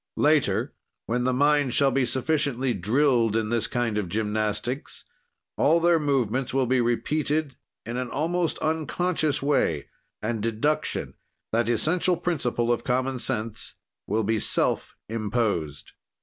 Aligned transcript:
"Later, 0.17 0.73
when 1.05 1.25
the 1.25 1.31
mind 1.31 1.75
shall 1.75 1.91
be 1.91 2.05
sufficiently 2.05 2.73
drilled 2.73 3.37
in 3.37 3.49
this 3.49 3.67
kind 3.67 3.99
of 3.99 4.09
gymnastics, 4.09 5.05
all 5.57 5.79
their 5.79 5.99
movements 5.99 6.55
will 6.55 6.65
be 6.65 6.81
repeated 6.81 7.55
in 7.85 7.97
an 7.97 8.09
almost 8.09 8.57
unconscious 8.63 9.43
way, 9.43 9.89
and 10.19 10.41
deduction, 10.41 11.13
that 11.51 11.69
essential 11.69 12.17
principle 12.17 12.73
of 12.73 12.83
common 12.83 13.19
sense, 13.19 13.75
will 14.07 14.23
be 14.23 14.39
self 14.39 14.95
imposed. 15.07 15.91